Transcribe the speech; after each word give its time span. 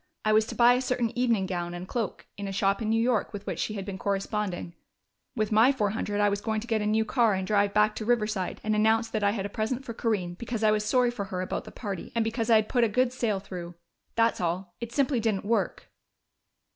I 0.25 0.33
was 0.33 0.47
to 0.47 0.55
buy 0.55 0.73
a 0.73 0.81
certain 0.81 1.15
evening 1.15 1.45
gown 1.45 1.75
and 1.75 1.87
cloak 1.87 2.25
in 2.35 2.47
a 2.47 2.51
shop 2.51 2.81
in 2.81 2.89
New 2.89 2.99
York 2.99 3.31
with 3.33 3.45
which 3.45 3.59
she 3.59 3.75
had 3.75 3.85
been 3.85 3.99
corresponding. 3.99 4.73
With 5.35 5.51
my 5.51 5.71
four 5.71 5.91
hundred 5.91 6.19
I 6.21 6.27
was 6.27 6.41
going 6.41 6.59
to 6.59 6.65
get 6.65 6.81
a 6.81 6.87
new 6.87 7.05
car 7.05 7.35
and 7.35 7.45
drive 7.45 7.71
back 7.71 7.93
to 7.97 8.05
Riverside 8.05 8.59
and 8.63 8.75
announce 8.75 9.09
that 9.11 9.23
I 9.23 9.29
had 9.29 9.45
a 9.45 9.49
present 9.49 9.85
for 9.85 9.93
Corinne, 9.93 10.33
because 10.33 10.63
I 10.63 10.71
was 10.71 10.83
sorry 10.83 11.11
for 11.11 11.25
her 11.25 11.41
about 11.41 11.65
the 11.65 11.71
party, 11.71 12.11
and 12.15 12.23
because 12.23 12.49
I 12.49 12.55
had 12.55 12.67
put 12.67 12.83
a 12.83 12.89
good 12.89 13.13
sale 13.13 13.39
through. 13.39 13.75
That's 14.15 14.41
all.... 14.41 14.73
It 14.81 14.91
simply 14.91 15.19
didn't 15.19 15.45
work." 15.45 15.91